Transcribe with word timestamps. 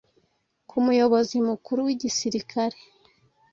ku 0.69 0.75
muyobozi 0.85 1.35
mukuru 1.49 1.79
w’Igisirikare 1.87 2.77